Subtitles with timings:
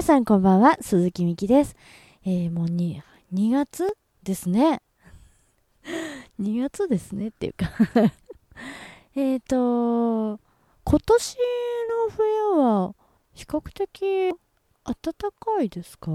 [0.00, 1.76] 皆さんこんばんは、鈴木みきです。
[2.24, 3.02] えー、もうに、
[3.34, 4.80] 2月ですね。
[6.40, 7.66] 2月ですねっていうか
[9.14, 10.40] えっと、
[10.84, 11.36] 今年
[12.06, 12.94] の冬は
[13.34, 14.32] 比較的
[14.84, 16.10] 暖かいですか？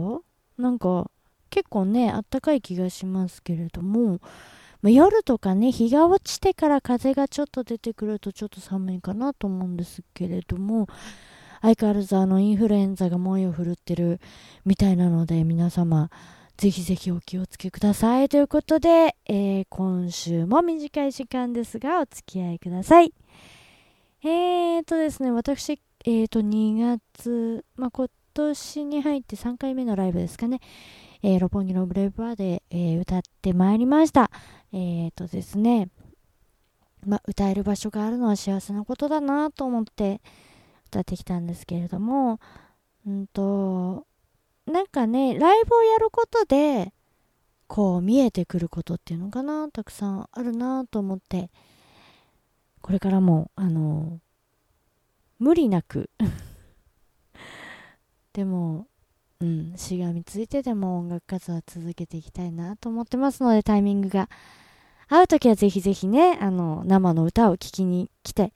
[0.57, 1.11] なんか
[1.51, 4.19] 結構ね、暖かい気がしますけれども、
[4.81, 10.87] ま、夜とかね、日が落ちてから風がちょっと出てくるとちょっと寒いかなと思うんですけれども、
[11.65, 14.19] 相変わらずあのインフルエンザが猛威を振るってる
[14.65, 16.11] みたいなので皆様
[16.57, 18.29] ぜひぜひお気をつけください。
[18.29, 23.11] ということで、えー、今週も短い時間ですがお付き合いください。
[24.21, 30.59] えーとですね私えーと2月、まあ、今年に入って3回目のライブですかね、
[31.23, 34.29] えー、六本木のブレイブバーで、えー、歌ってまいりました。
[34.71, 35.89] えーとですね
[37.07, 40.21] まあ、歌える場所があるのは幸せなことだなと思って、
[40.95, 42.39] 歌ってきたんですけれども、
[43.05, 44.07] うんと、
[44.65, 46.93] なんかね、ライブをやることで、
[47.67, 51.49] こう見えてくることっていうのかな、たくさんあるなと思って、
[52.81, 54.19] これからも、あの、
[55.39, 56.09] 無理なく。
[58.31, 58.87] でも、
[59.41, 64.29] うん、しがみついてでも音楽活動は続けていきたいなと思ってますので、タイミングが
[65.09, 68.53] 合うときはぜひぜひね、あの、生の歌を聴きに来て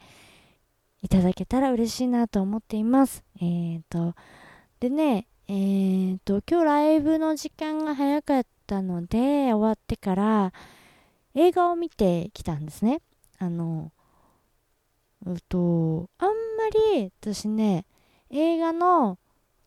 [1.01, 3.23] いただけたら嬉しいなと思っています。
[3.41, 4.15] えーと、
[4.79, 10.53] でね、えーと、今日ライブの時間が早かったので、終わってから
[11.33, 13.01] 映画を見てきたんですね。
[13.37, 13.91] あの、
[15.25, 16.33] うと、あんま
[16.95, 17.85] り私ね、
[18.29, 19.17] 映画の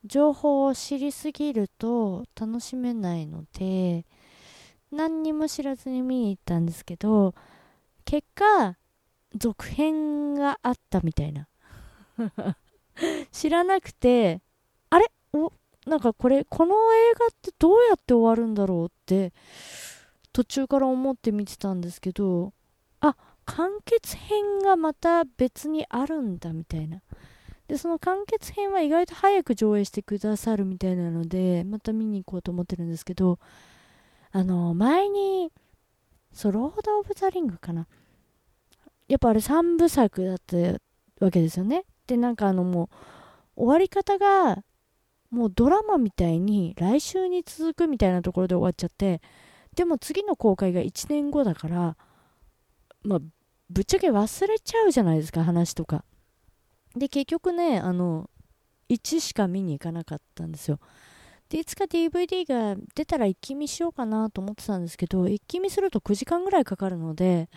[0.05, 4.05] 情報を知りすぎると楽しめないので、
[4.91, 7.34] 何にも知らずに見に行ったんですけど、
[8.05, 8.77] 結果、
[9.36, 11.48] 続編があったみたいな。
[13.33, 14.42] 知らなくて
[14.91, 15.11] あれ？
[15.33, 15.52] お？
[15.86, 19.33] なんかこれこの映画ってどうやって終わるんだろうって
[20.33, 22.53] 途中から思って見てたんですけど
[23.00, 23.16] あ
[23.47, 27.03] 完結編がまた別にあるんだみたいな。
[27.66, 33.38] でその完結編は意外と早く上映してくださるみたいなのでまた見に行こうと思ってるんですけど
[34.31, 35.50] あの前に
[36.32, 37.87] そうロード・オブ・ザ・リングかな。
[39.08, 40.56] やっぱあれ3部作だった
[41.24, 41.84] わけですよね。
[42.06, 42.88] で、なんかあのもう、
[43.56, 44.64] 終わり方が、
[45.30, 49.22] もうドラマみたいに来週に続くみたいなところで終わっちゃって、
[49.74, 51.96] でも次の公開が1年後だから、
[53.02, 53.18] まあ、
[53.70, 56.04] ぶっちゃけ忘れちゃうじゃないですか、話とか。
[56.94, 58.28] で、結局ね、あの、
[58.90, 60.78] 1しか見に行かなかったんですよ。
[61.48, 67.48] で、いつか DVD が出たら一気見しようかなと思ってたんですけど、一気見すると9時間ぐらいかかるので、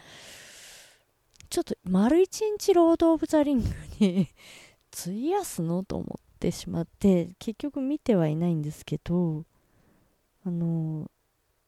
[1.49, 3.69] ちょっと丸一日ロード・オブ・ザ・リング
[3.99, 4.29] に
[4.93, 9.43] 費やすのと思ってしまって結局見てはいないんですけど
[10.45, 11.09] あの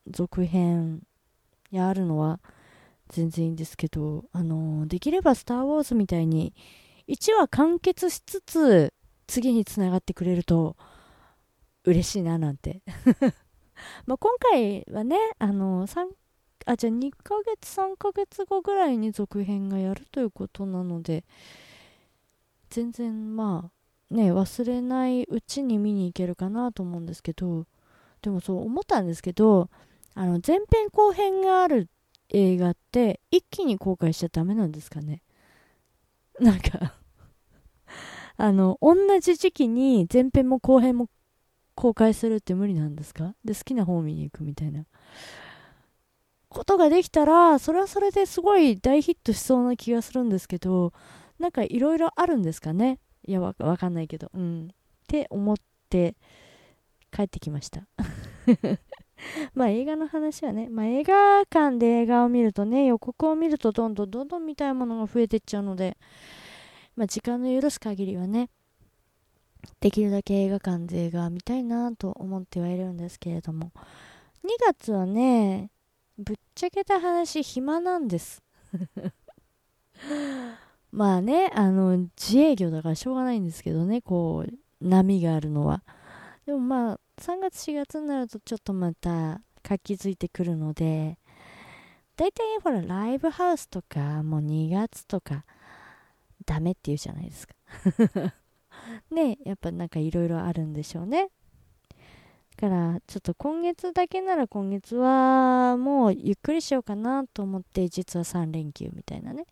[0.08, 1.02] 続編
[1.72, 2.40] やあるのは
[3.10, 6.54] 全然いいんですけどあのできれば「スター・ウォーズ」みたいに
[7.08, 8.94] 1話完結しつつ
[9.28, 10.76] 次につながってくれると
[11.84, 12.82] 嬉しいななんて。
[14.06, 16.08] まあ今回はねあの3
[16.68, 21.24] あ、じゃあ2ヶ月、3ヶ月後ぐらいに続編がやるということなので、
[22.70, 23.72] 全然ま
[24.12, 27.66] あ、ね、忘れないうちに見に行けるかなと思うんですけど、
[28.22, 29.70] でもそう思ったんですけど、
[30.14, 31.90] あの、前編後編がある
[32.30, 35.22] 映画って一気に公開しちゃダメなんですかね
[36.42, 36.96] なんか
[38.36, 41.10] あの、同じ時期に前編も後編も
[41.76, 43.36] 公開するって無理なんですか？
[43.46, 44.84] で、好きな方を見に行くみたいな。
[46.50, 50.94] ことができたら、それはそれですごい大ヒットしそうな気がするんですけど、
[51.40, 53.00] なんかいろいろあるんですかね？
[53.28, 54.32] いやわ、かんないけど。
[54.34, 54.68] うん。
[54.68, 54.76] っ
[55.08, 55.58] て思っ
[55.90, 56.16] て
[57.12, 57.88] 帰ってきました。
[59.54, 65.98] まあ映画の話はね、まあ映画館で映画を見るとね、予告を見るとどんどんどんどん見たいものが増えてっちゃうので、
[66.96, 68.50] まあ時間の許す限りはね、
[69.80, 73.72] できるだけ映画館で映画を見たいなと思ってはいるんですけれども、
[74.44, 75.72] 2月はね、
[76.18, 78.42] ぶっちゃけた話暇なんです。
[80.92, 85.84] まあねあの自営業だからしょうがないんですけどねこう波があるのは。
[86.46, 91.20] でもまあ3月4月になるとちょっとまた活気づいてくるので
[92.16, 95.46] 大体ほらライブハウスとかもう2月とか
[96.46, 97.54] ダメって言うじゃないですか。
[99.12, 101.30] ねやっぱなんかいろいろあるんでしょうね。
[102.58, 109.46] から、ちょっと今月だけなら今月はもうゆっくりしようかなと思って、実は3連休みたいなね。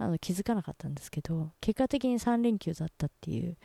[0.00, 3.56] あの気づかなかったんですけど、結果的に3連休だったっていう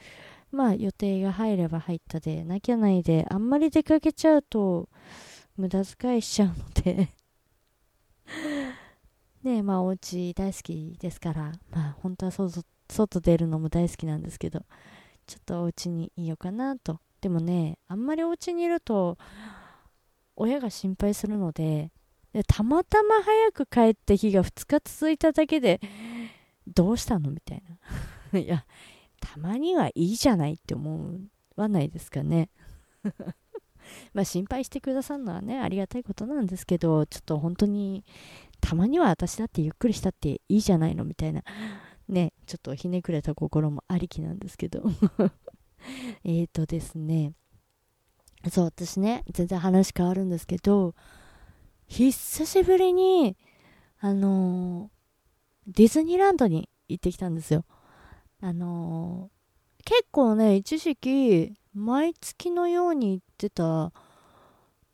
[0.54, 4.88] まあ予定が入れば入ったでなきゃないであんまり出かけちゃうと
[5.58, 7.10] 無駄遣いしちゃうので
[9.42, 14.64] ねまあお家大好きですからまあ本当は外外出るのも大好きなんですけど
[15.26, 19.18] ちょっとお家にいようかなとでもねあんまりお家にいると
[20.36, 21.90] 親が心配するので
[22.34, 25.80] でたまたま早く帰った日が2日続いただけで
[26.68, 27.32] どうしたの？
[27.32, 27.64] みたい
[28.34, 28.40] な。
[28.40, 28.66] いや
[29.22, 31.18] たまにはいいじゃないって思
[31.56, 32.50] わないですかね。
[34.14, 38.04] ま心配してくださるのはねありがたいことなんですけどちょっと本当に
[38.60, 41.06] たまには私だってゆっくりしたっていいじゃないの？
[41.06, 41.42] みたいな。
[42.10, 44.84] ねちょっとひねくれた心もありきなんですけど。
[46.24, 47.34] えっとですね
[48.50, 50.96] そう私ね全然話変わるんですけど
[51.88, 53.38] 久しぶりに
[54.00, 57.64] あのー、ディズニーランドに行ってきたんですよ。
[58.42, 63.94] あのー、結構ね一時期毎月のように行ってた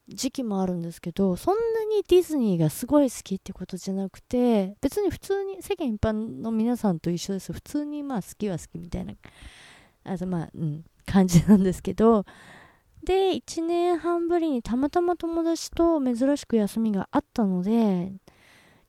[0.07, 9.13] 時期もあるんですけどそんなにディズニーがすごい好きってことじゃなくて別に普通に世間一般の皆さんと一緒です普通にまあ好きは好きみたいな
[10.11, 12.25] あまあうん感じなんですけど。
[13.03, 18.11] で1年半ぶりにたまたま友達と珍しく休みがあったので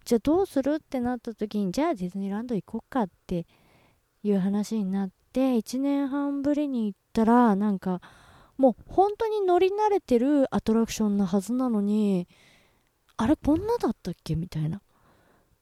[0.04, 3.46] じゃあどうするってなった時にじゃあディズニーランド行こうかって
[4.22, 8.00] いう話になって1年半ぶりに行ったらなんか
[8.56, 12.28] もう本当に乗り慣れてるアトラクションなはずなのに
[13.16, 14.82] あれこんなだったっけみたいな。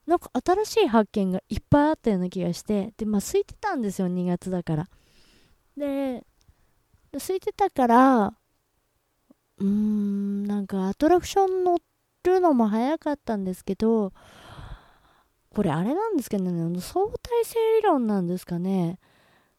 [0.06, 4.88] なんか新しい発見がいっぱいあったような気がしてでまあ空いてたんですよ2月だから。
[5.78, 6.24] で
[7.12, 11.78] 空いてたからうーんなんかアトラクション乗
[12.24, 14.12] るのも早かったんですけど
[15.54, 18.98] これあれなんですけどね相対性理論なんですかね。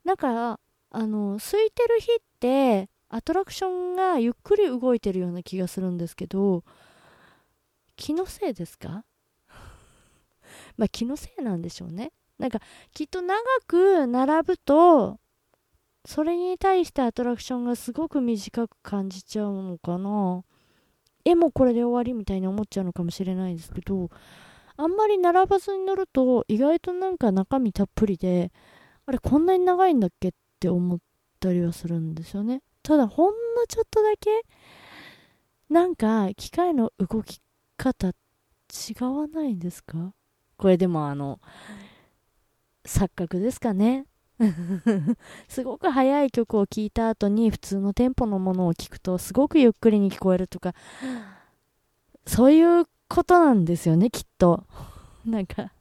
[0.05, 0.59] なんか
[0.91, 6.63] あの空いてる日ってアトラクションがゆっくり動いてるような気がするんですけど
[7.95, 9.03] 気のせいですか？
[10.77, 12.11] まあ気のせいなんでしょうね。
[12.37, 12.59] なんか
[12.93, 13.37] きっと長
[13.67, 15.19] く並ぶと
[16.09, 20.43] それに対してアトラクションがすごく短く感じちゃうのかな？
[21.23, 24.09] えもこれで終わりみたいに思っちゃうのかもしれないですけど
[24.75, 28.51] あんまり並ばずに乗ると意外となんか中身たっぷりで
[29.05, 30.99] あれこんなに長いんだっけって思っ
[31.39, 32.63] たりはするんですよね。
[32.81, 34.41] ただほんのちょっとだけ
[35.69, 37.39] なんか機械の動き
[37.77, 38.13] 方違
[39.03, 40.15] わないんですか？
[40.57, 41.39] これでもあの
[42.83, 44.05] 錯覚ですかね。
[45.47, 50.73] すごく速い曲を聴いた後に普通のテンポのものを聴くとすごくゆっくりに聞こえるとか
[52.25, 54.65] そういうことなんですよねきっと。
[55.25, 55.73] なんか。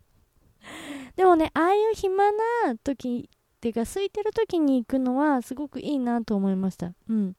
[1.16, 2.38] でもねああいう暇な
[2.82, 6.92] 時っていうか空いてる時に行くのはすごくいいなと思いました。
[7.08, 7.36] うん。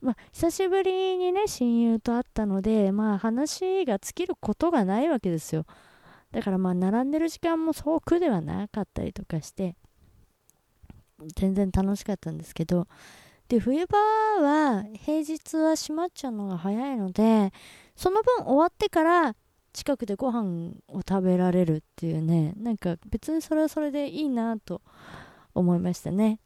[0.00, 5.66] まあ、久しぶりにね親友と会ったのでまあ話が尽きることがないわけですよ。
[6.30, 9.76] だからまあ並んでる時間もそう苦ではなかったりとかして
[11.34, 12.86] 全然楽しかったんですけど
[13.48, 17.52] で冬場は平日は閉まっちゃうのが早いので
[17.96, 19.34] その分終わってから
[19.72, 24.82] 近くでご飯を食べられるっていうねなんか別にそれはそれでいいなと
[25.54, 26.38] 思いましたね。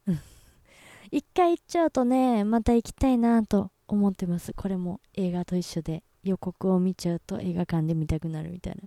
[1.11, 4.53] 一回行っちゃうとねまた行きたいなと思ってます。
[4.53, 8.81] これも映画と一緒で予告を見ちゃうと映画館で見たくなるみたいな。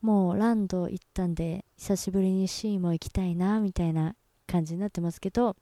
[0.00, 4.16] もうランド行ったんで久しぶりにシーも行きたいなみたいな
[4.50, 5.56] 感じになってますけど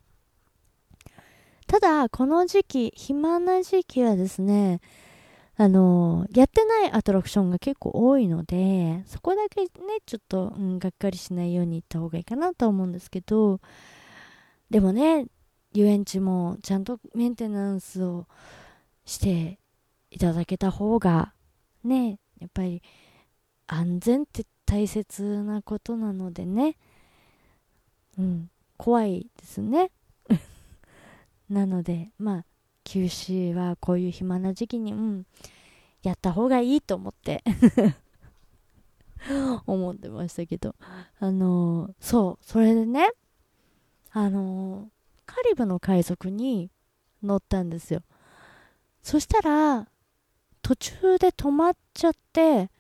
[1.67, 4.81] ただこの時期暇な時期はですね
[5.57, 9.69] あのやってないアトラクションが結構多いのでそこだけね
[10.07, 13.61] ちょっと、うん、がっかりしないように行った方がいいかなと思うんですけど
[14.71, 15.27] でもね
[15.75, 18.27] 遊園地もちゃんとメンテナンスを
[19.05, 19.59] して
[20.11, 21.35] いただけた方が
[21.85, 22.83] ねやっぱり
[23.67, 26.77] 安全って大切なことなのでね。
[28.19, 28.51] うん。
[28.79, 29.91] 怖いですね
[31.51, 32.45] なのでまあ
[32.85, 35.27] 休止はこういう暇な時期に、うん、
[36.03, 37.45] やった方がいいと思って
[39.67, 40.75] 思ってましたけど、
[41.19, 43.11] あのー、そう、それでね、
[44.13, 44.89] あのー、
[45.27, 46.71] カリブの海賊に
[47.23, 48.03] 乗ったんですよ。
[49.03, 49.89] そしたら、
[50.63, 52.71] 途中で止まっちゃって、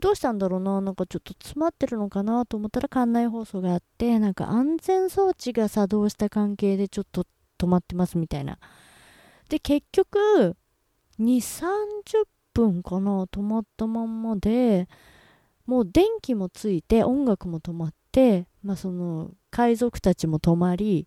[0.00, 7.26] どうしたんだろうななんかちょっと詰まってるのかなと思ったら館内放送があって、なんか安全装置が作動した関係でちょっと
[7.58, 8.58] 止まってますみたいな。
[9.48, 10.56] で結局
[11.18, 11.66] 2 3
[12.04, 14.88] 0分かな止まったまんまで
[15.66, 21.06] もう電気もついて音楽も止まって、まあ、その海賊たちも止まり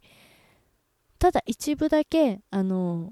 [1.20, 3.12] ただ一部だけあの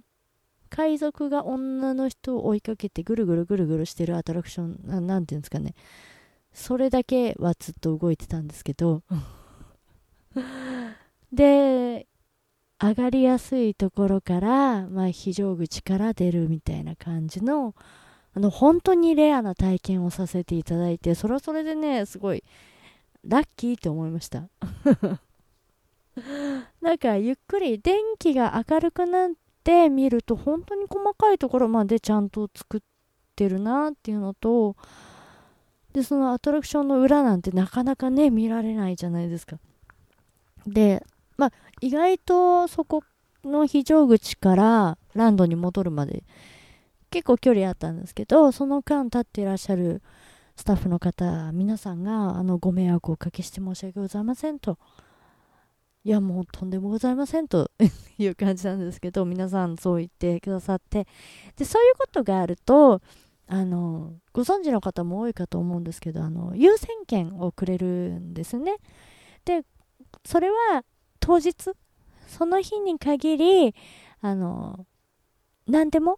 [0.69, 5.73] 海賊が女の人を追いかけてぐるぐるぐるぐるしてるアトラクションななんていうんですかね。
[6.53, 9.03] それだけはずっと動いてたんですけど。
[11.31, 12.07] で
[12.81, 17.75] 上がりやすいところから、まあ、非常口から出るみたいな感じの
[18.35, 22.43] あの本当にレアな体験をさせていただいてそれはそれでねすごい
[23.25, 24.47] ラッキーって思いました。
[26.81, 29.31] なんかゆっくり電気が明るくなっ
[29.69, 32.81] て見ると本当に細かいところまでちゃんと作っ
[33.35, 34.75] てるなっていうのと
[35.93, 39.57] でそのアトラクションの裏なんてなかなかね見られないじゃないですか。
[40.65, 41.05] で
[41.37, 43.03] まあ意外とそこ
[43.43, 46.23] の非常口からランドに戻るまで
[47.11, 50.01] 結構距離あったんですけどその間立っていらっしゃる
[50.55, 54.79] スタッフの方皆さんがあのご迷惑をおかけして申し訳ございませんと
[56.09, 57.69] いやもうとんでもございませんと
[58.17, 61.05] いう感じなんですけど皆さんそう言ってくださって。
[61.55, 63.03] でそういうことがあると
[63.45, 68.77] あのご存知の方も多いかと思うんですけどあの優先権をくれるんですね。
[69.45, 69.63] で
[70.25, 70.83] それは
[71.19, 71.53] 当日
[72.25, 73.75] その日に限り
[74.21, 74.87] あの
[75.67, 76.17] 何でも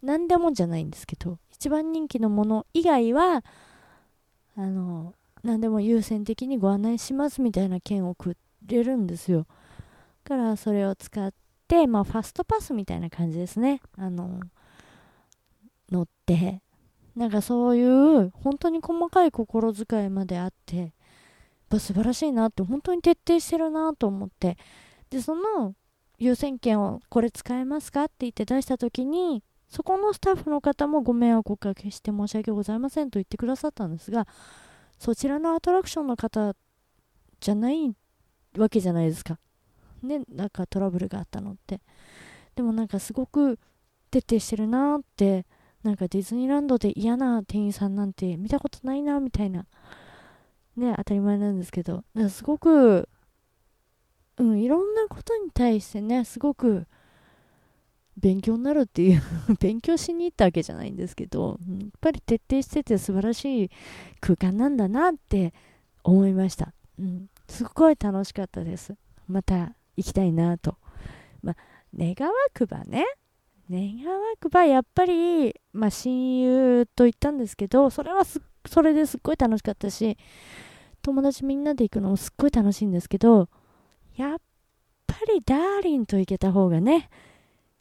[0.00, 3.44] 何でもじゃないんですけど一番人気のもの以外は
[4.56, 5.12] あの
[5.42, 9.46] 何でも優先的にご案内しますみたいな券をくれるんですよ。
[10.24, 11.32] だからそれを使っ
[11.68, 13.80] てまあファストパスみたいな感じですね。
[13.96, 14.40] あの
[15.90, 16.62] 乗って。
[17.14, 20.90] なんかそういう本当に細かい心遣いまであってやっ
[21.70, 24.58] ぱ素晴らしいなって本当に徹底してるなと思って。
[25.08, 25.74] でその
[26.18, 34.26] 優先権をこれ使えますかって言って出した時にそこのスタッフの方もご迷惑をおかけして申し訳ございませんと言ってくださったんですが
[34.98, 36.54] そちらのアトラクションの方
[37.40, 37.94] じゃない
[38.58, 39.38] わけじゃないですか。
[40.02, 41.80] ねなんかトラブルがあったのって。
[42.54, 43.58] でもなんかすごく
[44.10, 45.44] 徹底してるなって
[45.82, 49.66] なんかディズニーランドで嫌な店員さんなんて見たことないなみたいな。
[50.76, 52.04] ね当たり前なんですけど。
[52.28, 53.08] すごく
[54.38, 56.86] うんいろんなことに対してねすごく
[58.18, 59.22] 勉強になるっていう
[59.60, 63.70] 勉強しに行ったわけじゃないんですけどやっぱり徹底してて素晴らしい
[64.20, 65.52] 空間なんだなって
[66.02, 68.94] 思いました、うん、すっごい楽しかったです。
[69.28, 70.76] また行きたいなと。
[71.42, 71.56] まあ
[71.96, 73.04] 願わくばね。
[73.70, 80.16] 願わくばやっぱり、まあ、親友と行ったんですけどそれはそれですっごい楽しかったし
[81.02, 83.48] 友達みんなで行くのもすっごい楽しいんですけど
[84.14, 84.38] やっ
[85.06, 87.10] ぱりダーリンと行けた方がね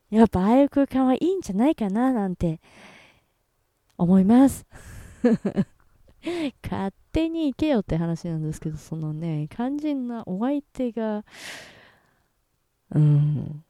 [0.10, 2.60] やっぱああいう空間はいいんじゃないかななんて
[3.98, 4.66] 思います。
[6.64, 11.24] 勝 手に行けよって話なんですけどそのね肝心なお相手が
[12.94, 13.64] うん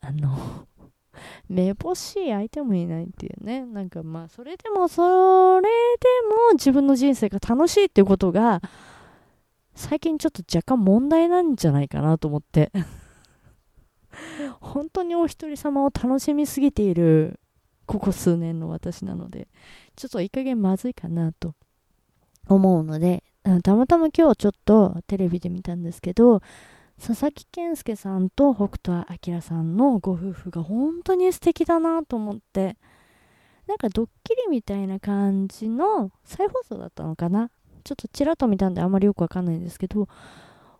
[0.00, 0.68] あの
[1.50, 3.66] めぼしい相手もいないっていうね。
[3.66, 5.68] なんかまあ、それでも、それで
[6.28, 8.62] も自分の人生が楽しいっていうことが、
[9.74, 12.72] 最近ちょっと若干問題なんじゃないかなと思って。
[14.60, 17.40] 本当にお一人様を楽しみすぎている、
[17.84, 19.48] ここ数年の私なので、
[19.96, 21.54] ちょっといい加減まずいかなと
[22.54, 23.22] 思うので、
[23.62, 26.42] たまたま今日ちょっとテレビで見たんですけど、
[27.00, 32.76] 佐々木健介さんと北斗晶さんのご夫婦が本当に素敵だなと思って
[33.66, 37.50] なんかドッキリみたいな感じの再放送だったのかな？
[37.84, 40.08] ちょっとちらっと見たんであんまりよくわかんないんですけど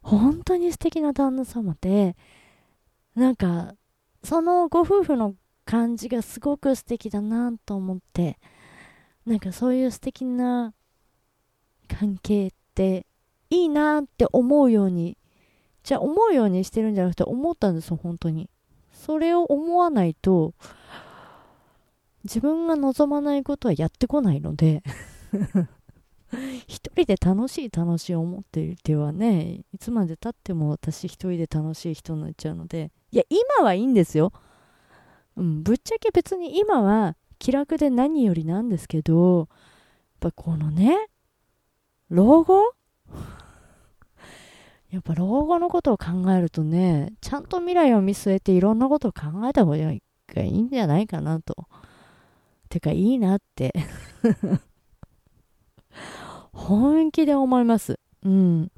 [0.02, 2.14] 本当に素敵な旦那様で
[3.14, 3.72] なんか
[4.22, 8.38] そのご夫婦の感じがすごく素敵だなと思って
[9.24, 10.74] なんかそういう素敵な
[12.00, 13.06] 関係って
[13.50, 15.18] いいなって思うように
[15.82, 18.48] じゃあ思うようにしてるんじゃなくて思ったんですよ、本当に。
[18.92, 20.54] それを思わないと、
[22.24, 24.82] 自分が望まないことはやってこないので
[26.68, 34.32] 一人で楽しい楽しい思っていてはね、いつまでたっても私一人で楽しい人になっちゃうので、いや、今はいいんですよ。
[35.36, 39.48] うん、ぶっちゃけ別に今は気楽で何よりなんですけど、やっ
[40.20, 41.08] ぱこのね、
[42.10, 42.74] 老後？
[44.90, 50.02] やっぱ老後のことを考えるとね、ちゃんと未来を見据えていろんなことを考えた方がい
[50.34, 51.68] いんじゃないかなと。
[52.68, 53.72] てか、いいなって
[56.52, 57.98] 本気で思います。
[58.22, 58.72] うん。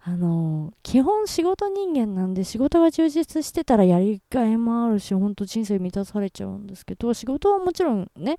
[0.00, 8.36] あの、基本仕事人間なんで仕事が充実してたらやりがいもあるし、ほんと人生満たされちゃうんですけど、仕事はもちろんね、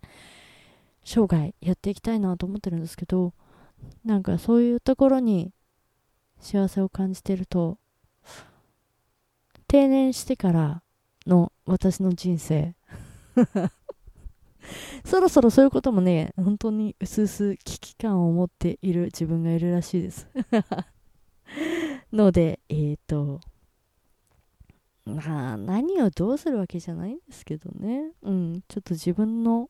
[1.03, 3.33] 生涯やっていきたいなと思ってるんですけど、
[4.03, 5.51] なんかそういうところに
[6.39, 7.77] 幸せを感じてると
[9.67, 10.83] 定年してから
[11.25, 12.75] の私の人生
[15.03, 20.27] そろそろそういうこともね、本当にうすうす危機感を持っている自分がいるらしいです
[22.11, 23.41] ので、えっ、ー、と、
[25.05, 28.11] まあ、何をどうするわけじゃないんですけどね。
[28.23, 29.69] うん、ちょっと自分の、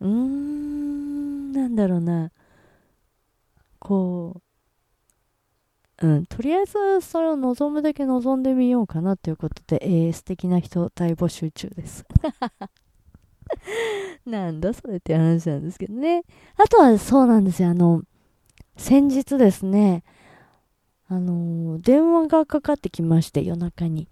[0.00, 0.75] うーん、
[1.56, 2.30] なんだろうな、
[3.78, 4.42] こ
[6.02, 12.04] う、うん、とりあえずそれを望むだけ望んでみようかなということで、えー、素敵な人大募集中です。
[14.26, 16.24] なんだそれって話なんですけどね。
[16.56, 17.70] あとはそうなんですよ。
[17.70, 18.02] あの、
[18.76, 20.04] 先日ですね、
[21.08, 24.08] あの、電話がかかってきまして、夜中に。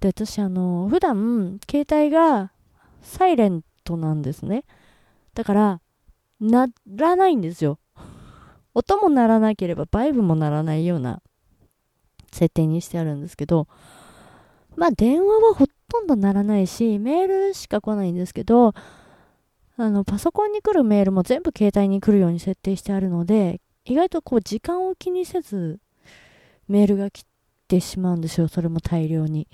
[0.00, 2.52] で、私、あの、普段、携帯が
[3.02, 4.64] サイレントなんですね。
[5.34, 5.80] だから、
[6.40, 7.78] ならないんですよ。
[8.74, 11.22] 音も鳴らなければ、バイブも鳴らないような
[12.32, 13.68] 設定にしてあるんですけど、
[14.76, 18.74] まあ、電話はほとんど鳴らないし、メールしか来ないんですけど、
[19.76, 25.78] あの、パソコンに来るメールも全部携帯に来るように設定してあるので、意外とこう時間を気にせず
[26.68, 27.24] メールが来
[27.68, 28.48] てしまうんですよ。
[28.48, 29.48] それも大量に。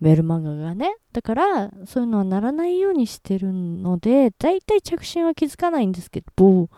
[0.00, 0.96] メール漫画がね。
[1.12, 6.68] だから、そういうのはならないようにしてるので、だいたい着信は気づかないんですけど、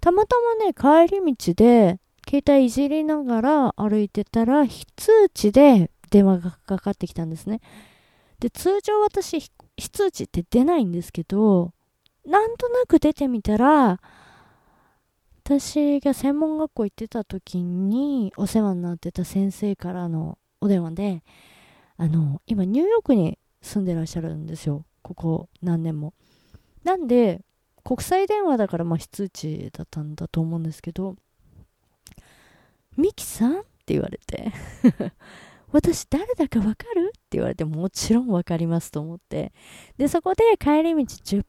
[0.00, 0.74] たまたまね、
[1.08, 7.60] 帰り道で、携帯いじりながら歩いてたら、非通知で電話がかかってきたんですね。
[8.40, 9.40] で、通常私、
[9.76, 11.72] 非通知って出ないんですけど、
[12.26, 14.00] なんとなく出てみたら、
[15.44, 21.24] 私が専門学校行ってた時にお世話になってた先生からのお電話で、
[22.02, 24.84] あの、今ニューヨークに住んでらっしゃるんですよ。
[25.02, 26.14] ここ何年も。
[26.82, 27.42] なんで、
[27.84, 31.14] 国際電話だからまあ非通知だったんだと思うんですけど、
[32.96, 34.52] ミキさんって言われて
[35.70, 37.12] 私誰だかわかる？
[37.16, 39.52] って言われてもちろんわかりますと思って。
[39.96, 41.44] で、そこで帰り道10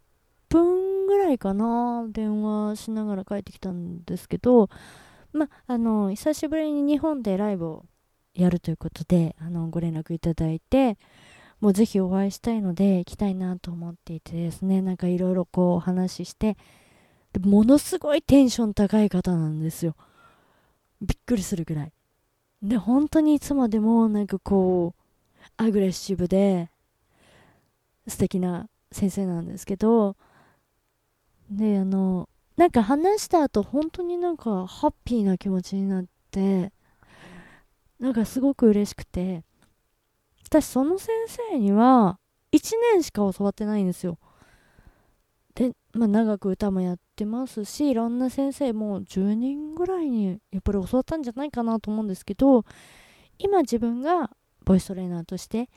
[0.49, 4.69] 分ぐらいかな、電話しながら帰ってきたんですけど、
[5.34, 7.86] ま、あの、久しぶりに日本でライブを
[8.34, 10.98] やるということで、あの、ご連絡いただいて、
[11.62, 16.58] もうぜひお会いしたいので、行きたいなと思っていてですね、なんかいろいろこうお話して、
[17.32, 19.96] でものすごいテンション高い方なんですよ。
[21.02, 21.93] びっくりするぐらい。
[22.62, 25.02] で、本当にいつまでもなんかこう、
[25.56, 26.69] アグレッシブで、
[28.08, 30.17] 素敵な先生なんですけど、
[31.50, 36.72] で、あの、なんか話した後、本当になんかハッピーな気持ちになって、
[38.03, 39.45] なんかすごく嬉しくて、
[40.43, 41.09] 私その先
[41.51, 42.19] 生には
[42.51, 44.19] 1年しか教わってないんですよ。
[45.55, 52.65] で、まあ長く歌もやってますし、いろんな先生も10人ぐらいにやっぱり教わったんじゃないかなと思うんですけど、
[53.37, 54.31] 今自分が
[54.65, 55.69] ボイストレーナーとして、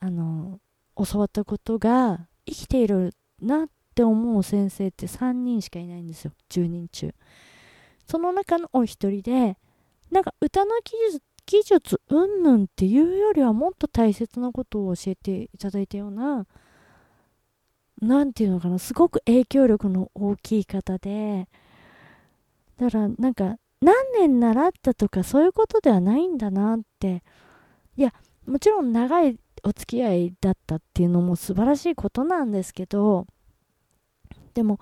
[0.00, 0.60] あの、
[0.96, 6.32] 教わったことが生きているなって思う先生って3人しかいないんですよ。
[6.48, 7.14] 10人中。
[8.06, 9.58] その中のお一人で、
[10.10, 16.46] なんか歌の技術、技術うんぬんっていうよりはもっと大切なことを教えていただいたような、
[18.00, 21.48] 何て言うのかな、すごく影響力の大きい方で、
[22.78, 27.24] だからなんか、何年習ったとかそういうことではないんだなって。
[27.96, 28.14] いや、
[28.46, 33.26] もちろん長いお付き合いだったっていうのも素晴らしいことなんですけど、
[34.54, 34.78] でも、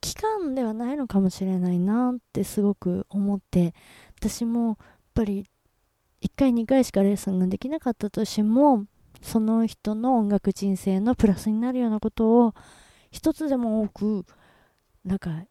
[0.00, 3.74] 期間ではないのかもしれないなってすごく思って、
[4.18, 4.78] 私も
[5.14, 5.46] ぱり
[6.22, 8.86] 1回2回しかレッスンができなかったとしても、
[9.22, 12.54] その人の音楽人生のプラスになるようなことを
[13.10, 14.26] 一つでも多く
[15.04, 15.42] なんか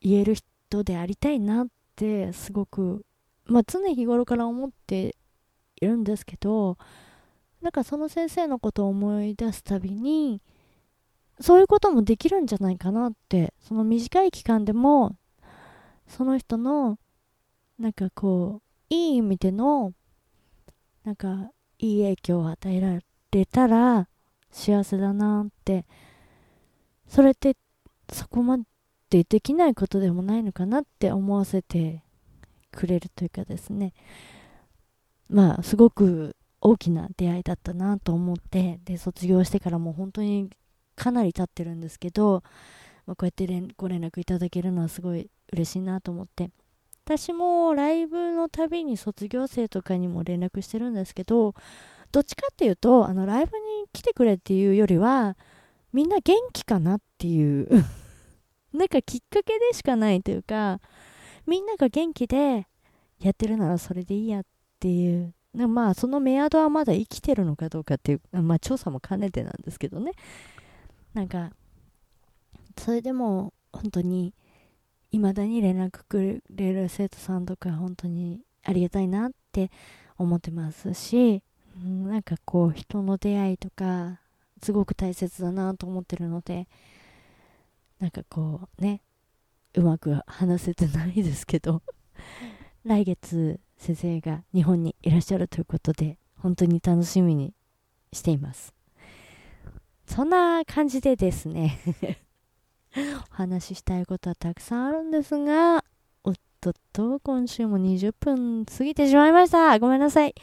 [0.00, 3.04] 言える人でありたいなってすごく
[3.46, 5.16] まあ常日頃から思って
[5.76, 6.78] いるんですけど
[7.60, 10.40] なんかその先生のことを思い出すたびに
[11.40, 15.16] そういうこともできるんじゃないかなってその短い期間でも
[16.06, 16.98] その人の
[17.78, 18.63] なんかこう
[18.94, 19.92] いい意味での
[21.04, 22.98] なんかいい影響を与えら
[23.32, 24.08] れたら
[24.50, 25.84] 幸せだなって。
[27.08, 27.56] それって
[28.10, 28.58] そこま
[29.10, 32.02] でできないことでもないのかなって思わせて
[32.72, 33.92] くれるというかですね。
[35.28, 40.50] まあすごく大きな出会いだったなと思ってで卒業してからもう本当に
[40.96, 42.42] かなり経ってるんですけど、
[43.06, 46.50] まあ、こうやってご連絡いただけるのはすごい嬉しいなと思って。
[47.06, 51.54] 私もライブのたびに卒業生とかにも連絡してるんですけど、
[52.12, 53.62] どっちかっていうと、あの、ライブに
[53.92, 55.36] 来てくれっていうよりは、
[55.92, 57.68] みんな元気かなっていう
[58.72, 60.80] なんかきっかけでしかないというか、
[61.46, 62.66] みんなが元気で
[63.20, 64.44] やってるならそれでいいやっ
[64.80, 65.34] ていう。
[65.52, 70.12] まあそのメアドはまだ生きてるのかどうかっていう、まあ、調査も兼ねてなんですけどね。
[71.12, 71.52] なんか
[72.76, 74.34] それでも本当に
[75.18, 79.70] 未だに連絡くれる生徒さんとか本当にありがたいなって
[80.16, 81.42] 思ってますし、
[81.76, 84.20] うん、なんかこう人の出会いとか
[84.62, 86.66] すごく大切だなと思ってるので
[88.00, 89.02] なんかこうね
[89.74, 91.82] うまく話せてないですけど
[92.84, 97.54] 来月先生が日本にいらっしゃるということで本当に楽しみに
[98.12, 98.74] しています。
[100.06, 101.78] そんな感じでですね。
[103.32, 105.84] お話ししたいことはたくさんあるんですが
[106.22, 109.78] おっとっと今週も20分過ぎてしまいました。
[109.78, 110.34] ごめんなさい。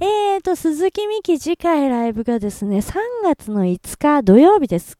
[0.00, 2.94] えーと鈴木美希次回ライブがですね3
[3.24, 4.98] 月の5日土曜日です。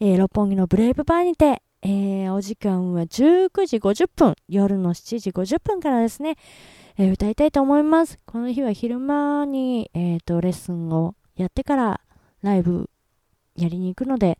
[0.00, 6.36] えー、六本木のブレイブバーにてえー、お時間は19時50分、夜の7時50分からですね、
[6.98, 8.18] えー、歌いたいと思います。
[8.26, 12.00] この日は昼間に、え、ー、と、レッスンをやってから
[12.42, 12.90] ライブ
[13.54, 14.36] やりに行くので、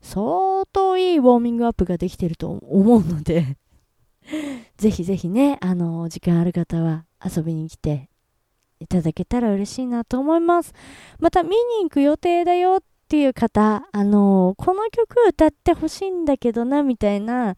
[0.00, 3.56] 相当いいウォーミングアップができてると思うので
[4.76, 8.08] ぜひぜひね、あの、時間ある方は遊びに来て
[8.78, 10.72] いただけたら嬉しいなと思います。
[11.18, 17.56] また見に行く予定だよっていう方、あの、この曲歌ってほしいんだけどな、みたいな、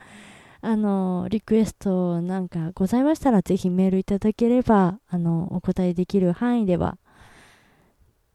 [0.60, 6.98] あの、リクエストなんかございましたら、ぜひメールいただければ、あの、お答えできる範囲では、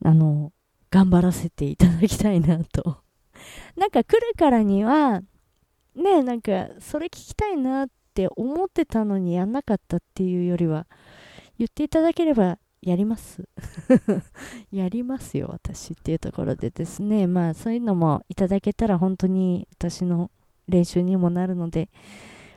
[0.03, 0.51] あの、
[0.91, 3.06] 頑張らせていただきたいなと。
[3.75, 5.21] なんか来るからには、
[5.95, 10.87] ね、なんか、それ聞きたいなって思ってたのにやんなかったっていうよりは、
[11.57, 13.49] 言っていただければやります
[14.71, 17.25] やりますよ、私っていうところでですね。
[17.27, 20.29] まあ、そういうのもいただけたら本当に私の
[20.67, 21.89] 練習にもなるので、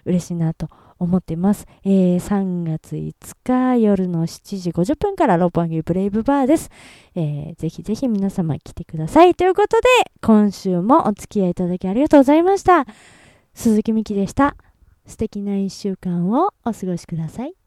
[0.04, 0.68] 嬉しいなと
[1.00, 1.66] 思ってます。
[1.84, 6.70] えー、3月5日夜の7時50分から六本木ブレイブバーです。
[7.16, 9.34] えー、ぜひぜひ皆様来てください。
[9.34, 9.88] ということで、
[10.20, 12.86] 今週もお付き合いいただきありがとうございました。
[13.54, 14.56] 鈴木美希でした。
[15.06, 17.59] 素敵な一週間をお過ごしください。